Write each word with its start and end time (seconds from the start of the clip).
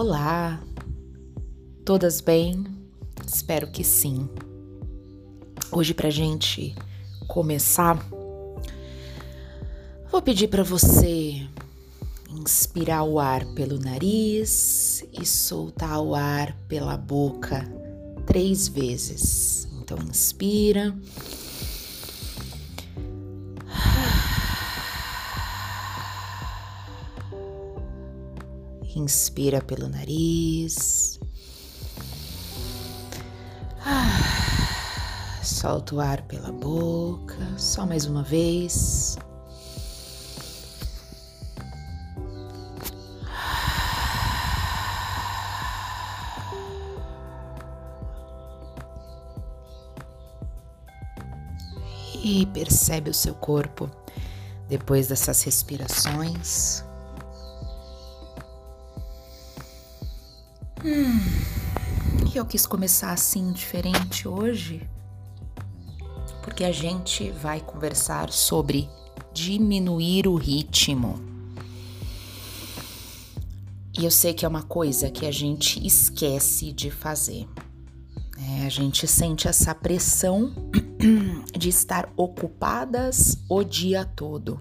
Olá, 0.00 0.62
todas 1.84 2.20
bem? 2.20 2.64
Espero 3.26 3.66
que 3.66 3.82
sim. 3.82 4.28
Hoje, 5.72 5.92
pra 5.92 6.08
gente 6.08 6.72
começar, 7.26 7.98
vou 10.08 10.22
pedir 10.22 10.46
para 10.46 10.62
você 10.62 11.44
inspirar 12.30 13.02
o 13.02 13.18
ar 13.18 13.44
pelo 13.56 13.76
nariz 13.76 15.04
e 15.12 15.26
soltar 15.26 16.00
o 16.00 16.14
ar 16.14 16.56
pela 16.68 16.96
boca 16.96 17.68
três 18.24 18.68
vezes. 18.68 19.66
Então, 19.80 19.98
inspira. 19.98 20.94
Inspira 20.94 21.47
pelo 29.62 29.88
nariz. 29.88 31.18
Solta 35.42 35.94
o 35.94 36.00
ar 36.00 36.22
pela 36.22 36.52
boca. 36.52 37.36
Só 37.56 37.86
mais 37.86 38.06
uma 38.06 38.22
vez. 38.22 39.16
E 52.22 52.46
percebe 52.46 53.10
o 53.10 53.14
seu 53.14 53.34
corpo 53.34 53.90
depois 54.68 55.08
dessas 55.08 55.42
respirações. 55.42 56.87
Hum, 60.90 61.20
eu 62.34 62.46
quis 62.46 62.66
começar 62.66 63.12
assim 63.12 63.52
diferente 63.52 64.26
hoje, 64.26 64.88
porque 66.42 66.64
a 66.64 66.72
gente 66.72 67.30
vai 67.30 67.60
conversar 67.60 68.32
sobre 68.32 68.88
diminuir 69.34 70.26
o 70.26 70.34
ritmo. 70.34 71.22
E 73.98 74.02
eu 74.02 74.10
sei 74.10 74.32
que 74.32 74.46
é 74.46 74.48
uma 74.48 74.62
coisa 74.62 75.10
que 75.10 75.26
a 75.26 75.30
gente 75.30 75.86
esquece 75.86 76.72
de 76.72 76.90
fazer. 76.90 77.46
É, 78.38 78.64
a 78.64 78.70
gente 78.70 79.06
sente 79.06 79.46
essa 79.46 79.74
pressão 79.74 80.54
de 81.54 81.68
estar 81.68 82.10
ocupadas 82.16 83.36
o 83.46 83.62
dia 83.62 84.06
todo 84.06 84.58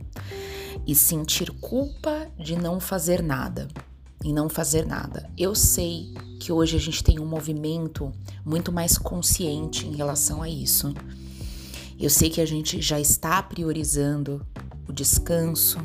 e 0.86 0.94
sentir 0.94 1.52
culpa 1.52 2.30
de 2.38 2.58
não 2.58 2.81
fazer 2.81 3.23
nada 3.23 3.69
em 4.28 4.33
não 4.33 4.50
fazer 4.50 4.86
nada. 4.86 5.30
Eu 5.38 5.56
sei 5.56 6.14
que 6.38 6.52
hoje 6.52 6.75
a 6.75 6.80
gente 6.80 7.02
tem 7.02 7.17
um 7.17 7.25
movimento 7.25 8.11
muito 8.45 8.73
mais 8.73 8.97
consciente 8.97 9.88
em 9.88 9.95
relação 9.95 10.42
a 10.42 10.50
isso. 10.50 10.94
Eu 11.97 12.09
sei 12.09 12.30
que 12.30 12.42
a 12.42 12.45
gente 12.45 12.81
já 12.81 13.00
está 13.00 13.42
priorizando 13.42 14.45
o 14.88 14.92
descanso, 14.92 15.80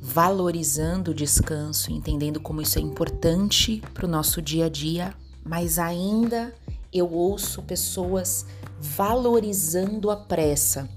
valorizando 0.00 1.12
o 1.12 1.14
descanso, 1.14 1.92
entendendo 1.92 2.40
como 2.40 2.60
isso 2.60 2.78
é 2.78 2.82
importante 2.82 3.80
para 3.94 4.04
o 4.04 4.08
nosso 4.08 4.42
dia 4.42 4.66
a 4.66 4.68
dia, 4.68 5.14
mas 5.44 5.78
ainda 5.78 6.52
eu 6.92 7.10
ouço 7.10 7.62
pessoas 7.62 8.46
valorizando 8.80 10.10
a 10.10 10.16
pressa, 10.16 10.88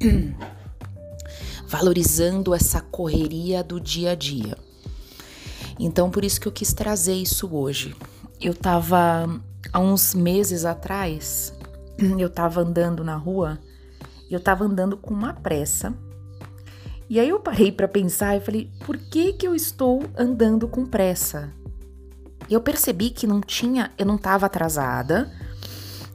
valorizando 1.66 2.54
essa 2.54 2.82
correria 2.82 3.64
do 3.64 3.80
dia 3.80 4.10
a 4.10 4.14
dia. 4.14 4.58
Então, 5.84 6.10
por 6.10 6.24
isso 6.24 6.40
que 6.40 6.48
eu 6.48 6.52
quis 6.52 6.72
trazer 6.72 7.14
isso 7.14 7.54
hoje. 7.54 7.94
Eu 8.40 8.54
tava 8.54 9.28
há 9.72 9.78
uns 9.78 10.14
meses 10.14 10.64
atrás, 10.64 11.52
eu 12.18 12.30
tava 12.30 12.60
andando 12.60 13.04
na 13.04 13.16
rua 13.16 13.58
eu 14.34 14.40
tava 14.40 14.64
andando 14.64 14.96
com 14.96 15.12
uma 15.12 15.34
pressa. 15.34 15.94
E 17.08 17.20
aí 17.20 17.28
eu 17.28 17.40
parei 17.40 17.70
para 17.70 17.86
pensar 17.86 18.36
e 18.36 18.40
falei: 18.40 18.70
"Por 18.84 18.96
que 18.96 19.34
que 19.34 19.46
eu 19.46 19.54
estou 19.54 20.02
andando 20.16 20.66
com 20.66 20.86
pressa?" 20.86 21.52
E 22.48 22.54
eu 22.54 22.60
percebi 22.60 23.10
que 23.10 23.26
não 23.26 23.40
tinha, 23.40 23.92
eu 23.98 24.06
não 24.06 24.18
tava 24.18 24.46
atrasada. 24.46 25.30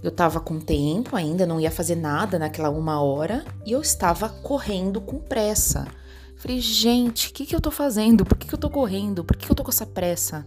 Eu 0.04 0.12
tava 0.12 0.40
com 0.40 0.60
tempo 0.60 1.16
ainda, 1.16 1.46
não 1.46 1.60
ia 1.60 1.72
fazer 1.72 1.96
nada 1.96 2.38
naquela 2.38 2.70
uma 2.70 3.02
hora 3.02 3.44
e 3.66 3.72
eu 3.72 3.82
estava 3.82 4.30
correndo 4.30 5.02
com 5.02 5.20
pressa. 5.20 5.88
Falei, 6.38 6.60
gente, 6.60 7.30
o 7.30 7.34
que, 7.34 7.46
que 7.46 7.56
eu 7.56 7.62
tô 7.62 7.72
fazendo? 7.72 8.24
Por 8.24 8.38
que, 8.38 8.48
que 8.48 8.54
eu 8.54 8.60
tô 8.60 8.70
correndo? 8.70 9.24
Por 9.24 9.36
que, 9.36 9.46
que 9.46 9.52
eu 9.52 9.56
tô 9.56 9.64
com 9.64 9.72
essa 9.72 9.86
pressa? 9.86 10.46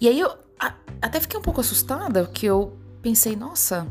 E 0.00 0.08
aí 0.08 0.18
eu 0.18 0.30
a, 0.58 0.74
até 1.00 1.20
fiquei 1.20 1.38
um 1.38 1.42
pouco 1.42 1.60
assustada, 1.60 2.24
porque 2.24 2.46
eu 2.46 2.76
pensei, 3.00 3.36
nossa, 3.36 3.86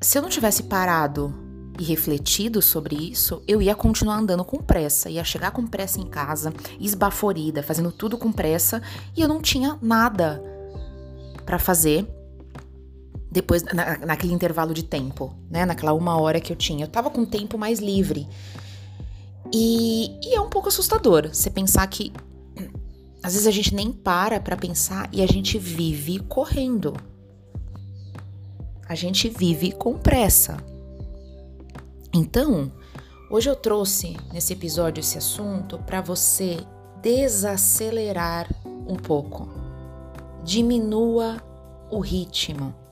se 0.00 0.18
eu 0.18 0.22
não 0.22 0.28
tivesse 0.28 0.64
parado 0.64 1.32
e 1.78 1.84
refletido 1.84 2.60
sobre 2.60 2.96
isso, 2.96 3.42
eu 3.46 3.62
ia 3.62 3.74
continuar 3.74 4.16
andando 4.16 4.44
com 4.44 4.58
pressa, 4.58 5.08
ia 5.08 5.22
chegar 5.22 5.52
com 5.52 5.66
pressa 5.66 6.00
em 6.00 6.06
casa, 6.06 6.52
esbaforida, 6.80 7.62
fazendo 7.62 7.92
tudo 7.92 8.18
com 8.18 8.32
pressa, 8.32 8.82
e 9.16 9.20
eu 9.20 9.28
não 9.28 9.40
tinha 9.40 9.78
nada 9.80 10.42
para 11.44 11.58
fazer 11.58 12.08
depois 13.30 13.62
na, 13.62 13.98
naquele 13.98 14.32
intervalo 14.32 14.72
de 14.72 14.82
tempo, 14.82 15.34
né? 15.50 15.66
Naquela 15.66 15.92
uma 15.92 16.18
hora 16.18 16.40
que 16.40 16.50
eu 16.52 16.56
tinha, 16.56 16.84
eu 16.84 16.88
tava 16.88 17.10
com 17.10 17.24
tempo 17.24 17.58
mais 17.58 17.78
livre. 17.78 18.26
E, 19.52 20.18
e 20.22 20.34
é 20.34 20.40
um 20.40 20.48
pouco 20.48 20.68
assustador 20.68 21.28
você 21.32 21.50
pensar 21.50 21.86
que 21.86 22.12
às 23.22 23.32
vezes 23.32 23.48
a 23.48 23.50
gente 23.50 23.74
nem 23.74 23.90
para 23.90 24.38
para 24.38 24.56
pensar 24.56 25.08
e 25.12 25.20
a 25.20 25.26
gente 25.26 25.58
vive 25.58 26.20
correndo. 26.20 26.94
A 28.88 28.94
gente 28.94 29.28
vive 29.28 29.72
com 29.72 29.98
pressa. 29.98 30.56
Então, 32.14 32.70
hoje 33.28 33.50
eu 33.50 33.56
trouxe 33.56 34.16
nesse 34.32 34.52
episódio 34.52 35.00
esse 35.00 35.18
assunto 35.18 35.76
para 35.78 36.00
você 36.00 36.58
desacelerar 37.02 38.48
um 38.64 38.94
pouco. 38.94 39.48
Diminua 40.44 41.42
o 41.90 41.98
ritmo. 41.98 42.85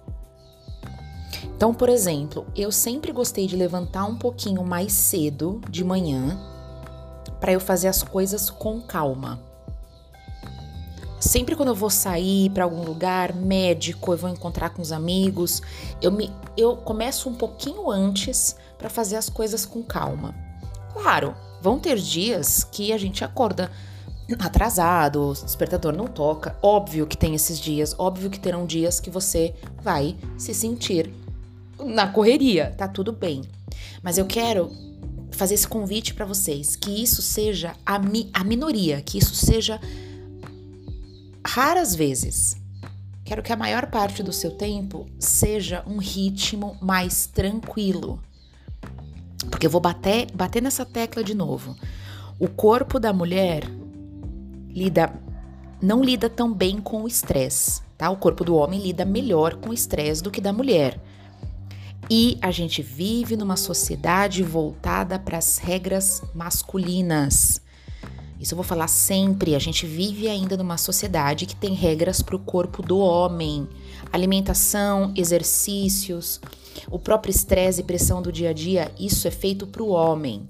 Então, 1.65 1.73
por 1.73 1.89
exemplo, 1.89 2.47
eu 2.55 2.71
sempre 2.71 3.11
gostei 3.11 3.47
de 3.47 3.57
levantar 3.57 4.05
um 4.05 4.17
pouquinho 4.17 4.63
mais 4.63 4.93
cedo 4.93 5.63
de 5.71 5.83
manhã 5.83 6.39
para 7.41 7.53
eu 7.53 7.59
fazer 7.59 7.89
as 7.89 8.03
coisas 8.03 8.51
com 8.51 8.83
calma. 8.83 9.41
Sempre 11.19 11.57
quando 11.57 11.71
eu 11.71 11.75
vou 11.75 11.89
sair 11.89 12.51
para 12.51 12.65
algum 12.65 12.85
lugar, 12.85 13.35
médico, 13.35 14.13
eu 14.13 14.19
vou 14.19 14.29
encontrar 14.29 14.75
com 14.75 14.83
os 14.83 14.93
amigos, 14.93 15.63
eu 16.03 16.13
me 16.13 16.31
eu 16.55 16.77
começo 16.77 17.31
um 17.31 17.35
pouquinho 17.35 17.91
antes 17.91 18.57
para 18.77 18.91
fazer 18.91 19.17
as 19.17 19.31
coisas 19.31 19.65
com 19.65 19.83
calma. 19.83 20.35
Claro, 20.93 21.35
vão 21.63 21.79
ter 21.79 21.97
dias 21.97 22.63
que 22.63 22.93
a 22.93 22.99
gente 22.99 23.25
acorda 23.25 23.71
atrasado, 24.39 25.31
o 25.31 25.33
despertador 25.33 25.97
não 25.97 26.09
toca. 26.09 26.59
Óbvio 26.63 27.07
que 27.07 27.17
tem 27.17 27.35
esses 27.35 27.59
dias, 27.59 27.95
óbvio 27.99 28.29
que 28.29 28.39
terão 28.39 28.67
dias 28.67 29.01
que 29.01 29.09
você 29.09 29.55
vai 29.83 30.15
se 30.37 30.53
sentir 30.53 31.24
na 31.79 32.09
correria, 32.09 32.75
tá 32.77 32.87
tudo 32.87 33.13
bem. 33.13 33.43
Mas 34.03 34.19
eu 34.19 34.27
quero 34.27 34.71
fazer 35.31 35.55
esse 35.55 35.67
convite 35.67 36.15
para 36.15 36.25
vocês, 36.25 36.77
que 36.77 37.03
isso 37.03 37.21
seja 37.21 37.75
a, 37.85 37.99
mi 37.99 38.31
a 38.33 38.45
minoria, 38.45 39.01
que 39.03 39.19
isso 39.19 39.35
seja 39.35 39.81
raras 41.47 41.95
vezes. 41.95 42.57
Quero 43.25 43.43
que 43.43 43.53
a 43.53 43.57
maior 43.57 43.87
parte 43.87 44.23
do 44.23 44.33
seu 44.33 44.51
tempo 44.51 45.07
seja 45.19 45.83
um 45.87 45.99
ritmo 45.99 46.77
mais 46.81 47.27
tranquilo. 47.27 48.23
Porque 49.51 49.67
eu 49.67 49.71
vou 49.71 49.81
bater, 49.81 50.31
bater 50.33 50.63
nessa 50.63 50.85
tecla 50.85 51.25
de 51.25 51.35
novo. 51.35 51.75
O 52.39 52.49
corpo 52.49 52.99
da 53.01 53.13
mulher 53.13 53.65
lida 54.69 55.13
não 55.81 56.03
lida 56.03 56.29
tão 56.29 56.53
bem 56.53 56.81
com 56.81 57.03
o 57.03 57.09
estresse, 57.09 57.83
tá? 57.97 58.11
O 58.11 58.17
corpo 58.17 58.45
do 58.45 58.57
homem 58.57 58.81
lida 58.81 59.05
melhor 59.05 59.57
com 59.57 59.71
o 59.71 59.75
estresse 59.75 60.23
do 60.23 60.31
que 60.31 60.41
da 60.41 60.53
mulher. 60.53 61.01
E 62.11 62.39
a 62.43 62.51
gente 62.51 62.83
vive 62.83 63.35
numa 63.35 63.57
sociedade 63.57 64.43
voltada 64.43 65.19
para 65.19 65.39
as 65.39 65.57
regras 65.57 66.23
masculinas. 66.35 67.63
Isso 68.39 68.53
eu 68.53 68.57
vou 68.57 68.65
falar 68.65 68.89
sempre. 68.89 69.55
A 69.55 69.59
gente 69.59 69.87
vive 69.87 70.29
ainda 70.29 70.57
numa 70.57 70.77
sociedade 70.77 71.47
que 71.47 71.57
tem 71.57 71.73
regras 71.73 72.21
para 72.21 72.37
o 72.37 72.39
corpo 72.39 72.83
do 72.83 72.99
homem: 72.99 73.67
alimentação, 74.13 75.15
exercícios, 75.17 76.41
o 76.91 76.99
próprio 76.99 77.31
estresse 77.31 77.81
e 77.81 77.85
pressão 77.85 78.21
do 78.21 78.31
dia 78.31 78.51
a 78.51 78.53
dia. 78.53 78.93
Isso 78.99 79.27
é 79.27 79.31
feito 79.31 79.67
para 79.67 79.83
o 79.83 79.89
homem. 79.89 80.47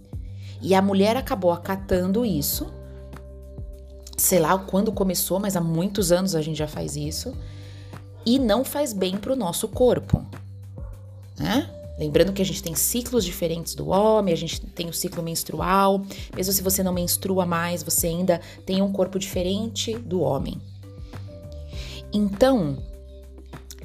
E 0.61 0.75
a 0.75 0.83
mulher 0.83 1.17
acabou 1.17 1.53
acatando 1.53 2.25
isso. 2.25 2.67
Sei 4.17 4.41
lá 4.41 4.59
quando 4.59 4.91
começou, 4.91 5.39
mas 5.39 5.55
há 5.55 5.61
muitos 5.61 6.11
anos 6.11 6.35
a 6.35 6.43
gente 6.43 6.57
já 6.57 6.67
faz 6.67 6.97
isso. 6.97 7.37
E 8.27 8.41
não 8.41 8.65
faz 8.65 8.93
bem 8.93 9.17
para 9.17 9.33
o 9.33 9.37
nosso 9.37 9.69
corpo 9.69 10.27
né? 11.39 11.71
Lembrando 11.97 12.33
que 12.33 12.43
a 12.43 12.45
gente 12.45 12.63
tem 12.63 12.75
ciclos 12.75 13.25
diferentes 13.25 13.75
do 13.75 13.89
homem, 13.89 14.35
a 14.35 14.37
gente 14.37 14.61
tem 14.61 14.89
o 14.89 14.93
ciclo 14.93 15.23
menstrual. 15.23 16.05
Mesmo 16.35 16.53
se 16.53 16.63
você 16.63 16.83
não 16.83 16.93
menstrua 16.93 17.47
mais, 17.47 17.83
você 17.83 18.09
ainda 18.09 18.41
tem 18.67 18.83
um 18.83 18.93
corpo 18.93 19.19
diferente 19.19 19.97
do 19.97 20.21
homem. 20.21 20.61
Então, 22.13 22.79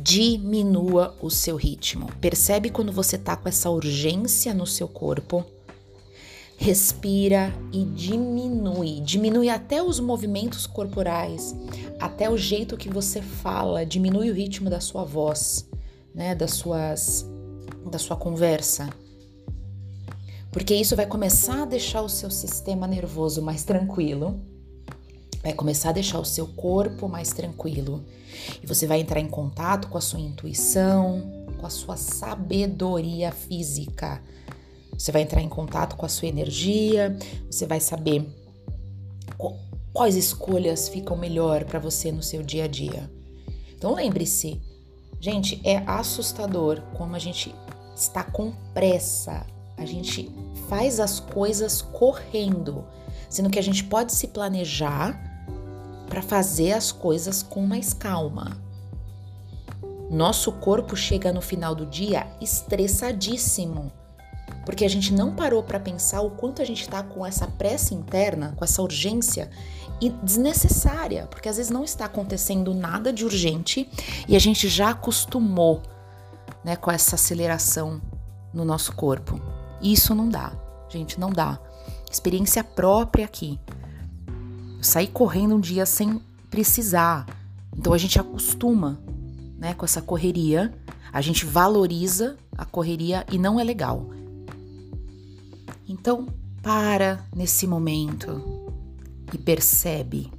diminua 0.01 1.15
o 1.21 1.29
seu 1.29 1.55
ritmo. 1.55 2.09
Percebe 2.19 2.69
quando 2.69 2.91
você 2.91 3.17
tá 3.17 3.35
com 3.35 3.47
essa 3.47 3.69
urgência 3.69 4.53
no 4.53 4.65
seu 4.65 4.87
corpo? 4.87 5.45
Respira 6.57 7.53
e 7.71 7.85
diminui. 7.85 9.01
Diminui 9.01 9.49
até 9.49 9.83
os 9.83 9.99
movimentos 9.99 10.65
corporais, 10.65 11.55
até 11.99 12.29
o 12.29 12.35
jeito 12.35 12.75
que 12.75 12.89
você 12.89 13.21
fala, 13.21 13.85
diminui 13.85 14.29
o 14.29 14.33
ritmo 14.33 14.69
da 14.69 14.79
sua 14.79 15.03
voz, 15.03 15.69
né, 16.13 16.35
das 16.35 16.51
suas 16.51 17.25
da 17.85 17.99
sua 17.99 18.15
conversa. 18.15 18.89
Porque 20.51 20.73
isso 20.73 20.95
vai 20.95 21.05
começar 21.05 21.63
a 21.63 21.65
deixar 21.65 22.01
o 22.01 22.09
seu 22.09 22.31
sistema 22.31 22.87
nervoso 22.87 23.41
mais 23.41 23.63
tranquilo, 23.63 24.41
vai 25.43 25.53
começar 25.53 25.89
a 25.89 25.93
deixar 25.93 26.19
o 26.19 26.25
seu 26.25 26.47
corpo 26.47 27.07
mais 27.07 27.29
tranquilo. 27.29 28.03
E 28.61 28.65
você 28.65 28.87
vai 28.87 28.99
entrar 28.99 29.19
em 29.19 29.29
contato 29.29 29.87
com 29.87 29.97
a 29.97 30.01
sua 30.01 30.19
intuição, 30.19 31.45
com 31.59 31.65
a 31.65 31.69
sua 31.69 31.95
sabedoria 31.97 33.31
física. 33.31 34.21
Você 34.97 35.11
vai 35.11 35.21
entrar 35.21 35.41
em 35.41 35.49
contato 35.49 35.95
com 35.95 36.05
a 36.05 36.09
sua 36.09 36.27
energia, 36.27 37.15
você 37.49 37.65
vai 37.65 37.79
saber 37.79 38.27
quais 39.93 40.15
escolhas 40.15 40.89
ficam 40.89 41.15
melhor 41.15 41.63
para 41.65 41.79
você 41.79 42.11
no 42.11 42.23
seu 42.23 42.41
dia 42.41 42.65
a 42.65 42.67
dia. 42.67 43.09
Então 43.77 43.93
lembre-se, 43.93 44.59
gente, 45.19 45.61
é 45.63 45.77
assustador 45.87 46.81
como 46.97 47.15
a 47.15 47.19
gente 47.19 47.55
está 47.99 48.23
com 48.23 48.53
pressa. 48.73 49.45
A 49.77 49.85
gente 49.85 50.31
faz 50.67 50.99
as 50.99 51.19
coisas 51.19 51.81
correndo, 51.81 52.85
sendo 53.29 53.49
que 53.49 53.59
a 53.59 53.63
gente 53.63 53.83
pode 53.83 54.13
se 54.13 54.27
planejar 54.27 55.19
para 56.07 56.21
fazer 56.21 56.73
as 56.73 56.91
coisas 56.91 57.43
com 57.43 57.61
mais 57.65 57.93
calma. 57.93 58.57
Nosso 60.09 60.51
corpo 60.53 60.95
chega 60.95 61.31
no 61.31 61.41
final 61.41 61.75
do 61.75 61.85
dia 61.85 62.25
estressadíssimo, 62.41 63.91
porque 64.65 64.83
a 64.83 64.89
gente 64.89 65.13
não 65.13 65.35
parou 65.35 65.61
para 65.61 65.79
pensar 65.79 66.21
o 66.21 66.31
quanto 66.31 66.61
a 66.61 66.65
gente 66.65 66.81
está 66.81 67.03
com 67.03 67.25
essa 67.25 67.47
pressa 67.47 67.93
interna, 67.93 68.53
com 68.55 68.63
essa 68.63 68.81
urgência 68.81 69.49
e 70.01 70.09
desnecessária, 70.09 71.27
porque 71.29 71.49
às 71.49 71.57
vezes 71.57 71.71
não 71.71 71.83
está 71.83 72.05
acontecendo 72.05 72.73
nada 72.73 73.13
de 73.13 73.23
urgente 73.23 73.87
e 74.27 74.35
a 74.35 74.39
gente 74.39 74.67
já 74.67 74.91
acostumou 74.91 75.81
né, 76.69 76.75
com 76.75 76.91
essa 76.91 77.15
aceleração 77.15 77.99
no 78.53 78.63
nosso 78.63 78.93
corpo. 78.93 79.41
Isso 79.81 80.13
não 80.13 80.29
dá, 80.29 80.53
gente, 80.87 81.19
não 81.19 81.31
dá. 81.31 81.59
Experiência 82.11 82.63
própria 82.63 83.25
aqui. 83.25 83.59
Eu 84.77 84.83
saí 84.83 85.07
correndo 85.07 85.55
um 85.55 85.59
dia 85.59 85.83
sem 85.87 86.21
precisar. 86.47 87.25
Então 87.75 87.91
a 87.91 87.97
gente 87.97 88.19
acostuma, 88.19 89.01
né, 89.57 89.73
com 89.73 89.83
essa 89.83 89.99
correria. 89.99 90.71
A 91.11 91.21
gente 91.21 91.43
valoriza 91.43 92.37
a 92.55 92.65
correria 92.65 93.25
e 93.31 93.39
não 93.39 93.59
é 93.59 93.63
legal. 93.63 94.05
Então, 95.87 96.27
para 96.61 97.25
nesse 97.35 97.65
momento 97.65 98.71
e 99.33 99.39
percebe 99.39 100.31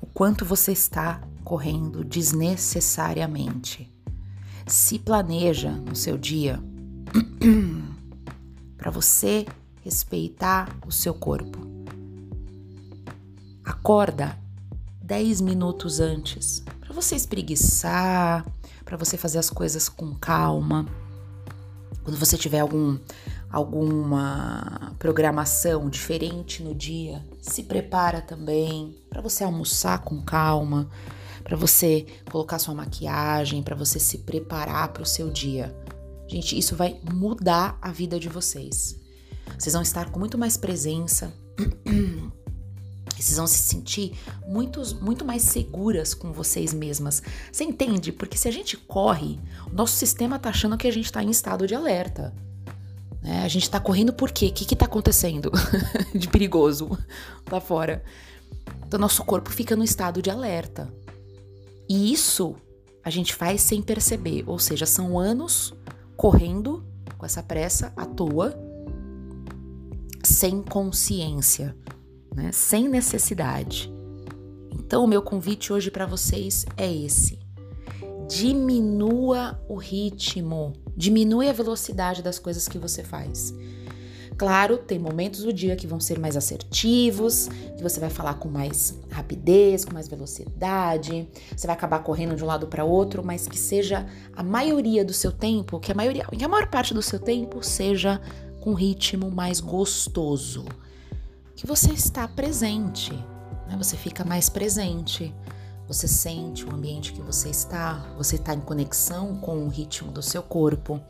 o 0.00 0.06
quanto 0.06 0.46
você 0.46 0.72
está 0.72 1.20
correndo 1.44 2.02
desnecessariamente 2.02 3.97
se 4.68 4.98
planeja 4.98 5.70
no 5.70 5.96
seu 5.96 6.18
dia 6.18 6.62
para 8.76 8.90
você 8.90 9.46
respeitar 9.82 10.76
o 10.86 10.92
seu 10.92 11.14
corpo. 11.14 11.66
Acorda 13.64 14.38
10 15.02 15.40
minutos 15.40 16.00
antes 16.00 16.62
para 16.80 16.92
você 16.92 17.16
espreguiçar, 17.16 18.44
para 18.84 18.96
você 18.96 19.16
fazer 19.16 19.38
as 19.38 19.48
coisas 19.50 19.88
com 19.88 20.14
calma. 20.14 20.86
Quando 22.04 22.18
você 22.18 22.36
tiver 22.36 22.60
algum 22.60 22.98
alguma 23.50 24.94
programação 24.98 25.88
diferente 25.88 26.62
no 26.62 26.74
dia, 26.74 27.24
se 27.40 27.62
prepara 27.62 28.20
também 28.20 28.94
para 29.08 29.22
você 29.22 29.42
almoçar 29.42 30.00
com 30.00 30.20
calma 30.20 30.90
para 31.48 31.56
você 31.56 32.04
colocar 32.30 32.58
sua 32.58 32.74
maquiagem, 32.74 33.62
para 33.62 33.74
você 33.74 33.98
se 33.98 34.18
preparar 34.18 34.92
para 34.92 35.02
o 35.02 35.06
seu 35.06 35.30
dia. 35.30 35.74
Gente, 36.28 36.58
isso 36.58 36.76
vai 36.76 37.00
mudar 37.10 37.78
a 37.80 37.90
vida 37.90 38.20
de 38.20 38.28
vocês. 38.28 39.00
Vocês 39.58 39.72
vão 39.72 39.80
estar 39.80 40.10
com 40.10 40.20
muito 40.20 40.36
mais 40.36 40.58
presença. 40.58 41.32
Vocês 43.16 43.36
vão 43.36 43.48
se 43.48 43.58
sentir 43.58 44.12
muito, 44.46 44.80
muito 45.02 45.24
mais 45.24 45.42
seguras 45.42 46.14
com 46.14 46.32
vocês 46.32 46.72
mesmas. 46.72 47.20
Você 47.50 47.64
entende? 47.64 48.12
Porque 48.12 48.38
se 48.38 48.46
a 48.46 48.50
gente 48.52 48.76
corre, 48.76 49.40
o 49.66 49.74
nosso 49.74 49.96
sistema 49.96 50.38
tá 50.38 50.50
achando 50.50 50.76
que 50.76 50.86
a 50.86 50.92
gente 50.92 51.10
tá 51.10 51.20
em 51.20 51.30
estado 51.30 51.66
de 51.66 51.74
alerta. 51.74 52.32
Né? 53.20 53.42
A 53.42 53.48
gente 53.48 53.68
tá 53.68 53.80
correndo 53.80 54.12
por 54.12 54.30
quê? 54.30 54.46
O 54.46 54.52
que, 54.52 54.64
que 54.64 54.76
tá 54.76 54.84
acontecendo 54.84 55.50
de 56.14 56.28
perigoso 56.28 56.96
lá 57.50 57.60
fora? 57.60 58.04
Então, 58.86 59.00
nosso 59.00 59.24
corpo 59.24 59.50
fica 59.50 59.74
no 59.74 59.82
estado 59.82 60.22
de 60.22 60.30
alerta. 60.30 60.88
E 61.88 62.12
isso 62.12 62.54
a 63.02 63.10
gente 63.10 63.34
faz 63.34 63.62
sem 63.62 63.80
perceber, 63.80 64.44
ou 64.46 64.58
seja, 64.58 64.84
são 64.84 65.18
anos 65.18 65.74
correndo 66.16 66.84
com 67.16 67.24
essa 67.24 67.42
pressa 67.42 67.92
à 67.96 68.04
toa, 68.04 68.54
sem 70.22 70.62
consciência, 70.62 71.74
né? 72.34 72.52
sem 72.52 72.88
necessidade. 72.88 73.90
Então, 74.70 75.04
o 75.04 75.08
meu 75.08 75.22
convite 75.22 75.72
hoje 75.72 75.90
para 75.90 76.06
vocês 76.06 76.66
é 76.76 76.92
esse: 76.92 77.38
diminua 78.28 79.58
o 79.68 79.76
ritmo, 79.76 80.74
diminua 80.96 81.48
a 81.48 81.52
velocidade 81.52 82.22
das 82.22 82.38
coisas 82.38 82.68
que 82.68 82.78
você 82.78 83.02
faz. 83.02 83.54
Claro, 84.36 84.78
tem 84.78 84.98
momentos 84.98 85.42
do 85.42 85.52
dia 85.52 85.76
que 85.76 85.86
vão 85.86 86.00
ser 86.00 86.18
mais 86.18 86.36
assertivos, 86.36 87.48
que 87.76 87.82
você 87.82 87.98
vai 87.98 88.10
falar 88.10 88.34
com 88.34 88.48
mais 88.48 88.98
rapidez, 89.10 89.84
com 89.84 89.92
mais 89.92 90.08
velocidade, 90.08 91.28
você 91.56 91.66
vai 91.66 91.74
acabar 91.74 92.00
correndo 92.00 92.36
de 92.36 92.44
um 92.44 92.46
lado 92.46 92.66
para 92.66 92.84
outro, 92.84 93.24
mas 93.24 93.46
que 93.46 93.58
seja 93.58 94.06
a 94.36 94.42
maioria 94.42 95.04
do 95.04 95.12
seu 95.12 95.32
tempo, 95.32 95.80
que 95.80 95.92
a 95.92 95.94
maioria, 95.94 96.24
que 96.24 96.44
a 96.44 96.48
maior 96.48 96.68
parte 96.68 96.94
do 96.94 97.02
seu 97.02 97.18
tempo 97.18 97.62
seja 97.62 98.20
com 98.60 98.74
ritmo 98.74 99.30
mais 99.30 99.60
gostoso, 99.60 100.64
que 101.56 101.66
você 101.66 101.92
está 101.92 102.28
presente, 102.28 103.12
né? 103.68 103.76
Você 103.76 103.96
fica 103.96 104.24
mais 104.24 104.48
presente. 104.48 105.34
Você 105.86 106.06
sente 106.06 106.66
o 106.66 106.74
ambiente 106.74 107.14
que 107.14 107.22
você 107.22 107.48
está, 107.48 108.06
você 108.16 108.36
está 108.36 108.52
em 108.52 108.60
conexão 108.60 109.36
com 109.36 109.64
o 109.64 109.68
ritmo 109.68 110.12
do 110.12 110.22
seu 110.22 110.42
corpo 110.42 111.00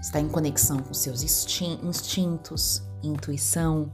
está 0.00 0.20
em 0.20 0.28
conexão 0.28 0.78
com 0.78 0.94
seus 0.94 1.22
instintos, 1.22 2.82
intuição. 3.02 3.92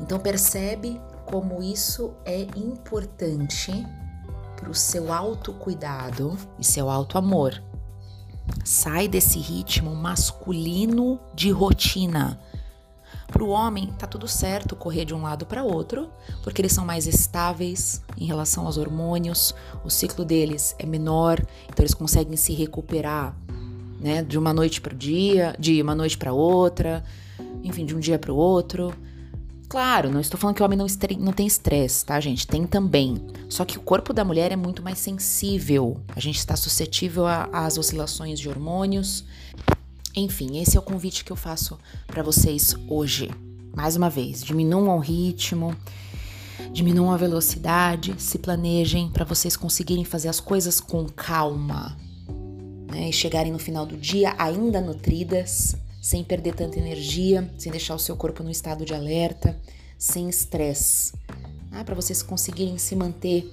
Então 0.00 0.18
percebe 0.18 1.00
como 1.26 1.62
isso 1.62 2.12
é 2.24 2.42
importante 2.56 3.72
para 4.56 4.70
o 4.70 4.74
seu 4.74 5.12
autocuidado 5.12 6.36
e 6.58 6.64
seu 6.64 6.90
autoamor. 6.90 7.62
Sai 8.64 9.06
desse 9.06 9.38
ritmo 9.38 9.94
masculino 9.94 11.20
de 11.34 11.50
rotina. 11.50 12.40
Para 13.28 13.44
o 13.44 13.48
homem, 13.48 13.92
tá 13.92 14.08
tudo 14.08 14.26
certo 14.26 14.74
correr 14.74 15.04
de 15.04 15.14
um 15.14 15.22
lado 15.22 15.46
para 15.46 15.62
outro, 15.62 16.10
porque 16.42 16.60
eles 16.60 16.72
são 16.72 16.84
mais 16.84 17.06
estáveis 17.06 18.02
em 18.18 18.26
relação 18.26 18.66
aos 18.66 18.76
hormônios, 18.76 19.54
o 19.84 19.90
ciclo 19.90 20.24
deles 20.24 20.74
é 20.80 20.84
menor, 20.84 21.40
então 21.66 21.84
eles 21.84 21.94
conseguem 21.94 22.36
se 22.36 22.52
recuperar 22.52 23.36
né? 24.00 24.22
De 24.22 24.38
uma 24.38 24.52
noite 24.52 24.80
para 24.80 24.94
o 24.94 24.96
dia, 24.96 25.54
de 25.58 25.80
uma 25.80 25.94
noite 25.94 26.16
para 26.16 26.32
outra, 26.32 27.04
enfim, 27.62 27.84
de 27.84 27.94
um 27.94 28.00
dia 28.00 28.18
para 28.18 28.32
o 28.32 28.36
outro. 28.36 28.92
Claro, 29.68 30.10
não 30.10 30.20
estou 30.20 30.38
falando 30.40 30.56
que 30.56 30.62
o 30.62 30.64
homem 30.64 30.76
não, 30.76 30.86
não 31.20 31.32
tem 31.32 31.46
estresse, 31.46 32.04
tá, 32.04 32.18
gente? 32.18 32.44
Tem 32.44 32.66
também. 32.66 33.24
Só 33.48 33.64
que 33.64 33.78
o 33.78 33.80
corpo 33.80 34.12
da 34.12 34.24
mulher 34.24 34.50
é 34.50 34.56
muito 34.56 34.82
mais 34.82 34.98
sensível. 34.98 36.00
A 36.16 36.18
gente 36.18 36.38
está 36.38 36.56
suscetível 36.56 37.24
às 37.24 37.78
oscilações 37.78 38.40
de 38.40 38.48
hormônios. 38.48 39.24
Enfim, 40.16 40.60
esse 40.60 40.76
é 40.76 40.80
o 40.80 40.82
convite 40.82 41.24
que 41.24 41.30
eu 41.30 41.36
faço 41.36 41.78
para 42.08 42.20
vocês 42.20 42.74
hoje. 42.88 43.30
Mais 43.72 43.94
uma 43.94 44.10
vez, 44.10 44.42
diminuam 44.42 44.96
o 44.96 45.00
ritmo, 45.00 45.72
diminuam 46.72 47.12
a 47.12 47.16
velocidade, 47.16 48.14
se 48.18 48.38
planejem 48.38 49.08
para 49.08 49.24
vocês 49.24 49.56
conseguirem 49.56 50.04
fazer 50.04 50.28
as 50.28 50.40
coisas 50.40 50.80
com 50.80 51.06
calma, 51.06 51.96
né, 52.90 53.08
e 53.08 53.12
chegarem 53.12 53.52
no 53.52 53.58
final 53.58 53.86
do 53.86 53.96
dia 53.96 54.34
ainda 54.38 54.80
nutridas, 54.80 55.76
sem 56.00 56.24
perder 56.24 56.54
tanta 56.54 56.78
energia, 56.78 57.48
sem 57.58 57.70
deixar 57.70 57.94
o 57.94 57.98
seu 57.98 58.16
corpo 58.16 58.42
no 58.42 58.50
estado 58.50 58.84
de 58.84 58.94
alerta, 58.94 59.58
sem 59.98 60.28
estresse, 60.28 61.12
né, 61.70 61.84
para 61.84 61.94
vocês 61.94 62.22
conseguirem 62.22 62.78
se 62.78 62.96
manter 62.96 63.50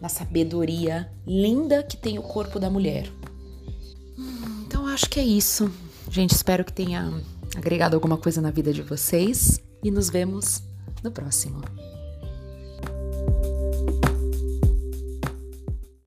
na 0.00 0.08
sabedoria 0.08 1.10
linda 1.26 1.82
que 1.82 1.96
tem 1.96 2.18
o 2.18 2.22
corpo 2.22 2.58
da 2.58 2.68
mulher. 2.68 3.10
Hum, 4.18 4.64
então 4.66 4.86
acho 4.86 5.08
que 5.08 5.20
é 5.20 5.24
isso. 5.24 5.70
Gente, 6.10 6.32
espero 6.32 6.64
que 6.64 6.72
tenha 6.72 7.12
agregado 7.56 7.94
alguma 7.94 8.16
coisa 8.16 8.40
na 8.40 8.50
vida 8.50 8.72
de 8.72 8.82
vocês 8.82 9.60
e 9.82 9.90
nos 9.90 10.10
vemos 10.10 10.62
no 11.02 11.10
próximo. 11.10 11.62